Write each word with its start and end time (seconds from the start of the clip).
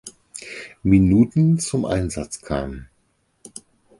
Minuten 0.81 1.59
zum 1.59 1.85
Einsatz 1.85 2.41
kam. 2.41 2.87